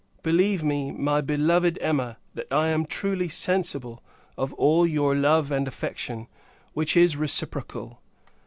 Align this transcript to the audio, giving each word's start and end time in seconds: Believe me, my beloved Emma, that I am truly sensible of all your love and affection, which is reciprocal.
Believe 0.23 0.63
me, 0.63 0.89
my 0.89 1.21
beloved 1.21 1.77
Emma, 1.79 2.17
that 2.33 2.47
I 2.51 2.69
am 2.69 2.87
truly 2.87 3.29
sensible 3.29 4.01
of 4.35 4.51
all 4.53 4.87
your 4.87 5.15
love 5.15 5.51
and 5.51 5.67
affection, 5.67 6.25
which 6.73 6.97
is 6.97 7.15
reciprocal. 7.15 8.01